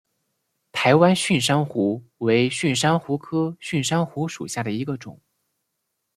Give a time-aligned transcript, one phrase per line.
[0.71, 5.21] 台湾蕈珊瑚为蕈珊瑚科蕈珊瑚属下的一个种。